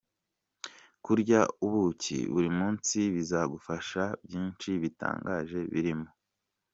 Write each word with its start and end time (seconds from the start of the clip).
Kurya 1.05 1.41
ubuki 1.65 2.17
buri 2.33 2.49
munsi 2.59 2.97
bizagufasha 3.15 4.03
byinshi 4.25 4.69
bitangaje 4.83 5.59
birimo:. 5.73 6.09